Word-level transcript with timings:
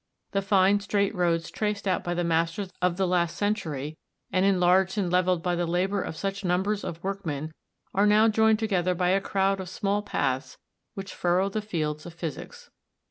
The 0.31 0.41
fine 0.41 0.79
straight 0.79 1.13
roads 1.13 1.51
traced 1.51 1.87
out 1.87 2.03
by 2.03 2.15
the 2.15 2.23
masters 2.23 2.71
of 2.81 2.97
the 2.97 3.05
last 3.07 3.37
century, 3.37 3.99
and 4.31 4.43
enlarged 4.43 4.97
and 4.97 5.11
levelled 5.11 5.43
by 5.43 5.53
the 5.53 5.67
labour 5.67 6.01
of 6.01 6.17
such 6.17 6.43
numbers 6.43 6.83
of 6.83 7.03
workmen, 7.03 7.53
are 7.93 8.07
now 8.07 8.27
joined 8.27 8.57
together 8.57 8.95
by 8.95 9.09
a 9.09 9.21
crowd 9.21 9.59
of 9.59 9.69
small 9.69 10.01
paths 10.01 10.57
which 10.95 11.13
furrow 11.13 11.49
the 11.49 11.61
field 11.61 12.03
of 12.07 12.15
physics. 12.15 12.71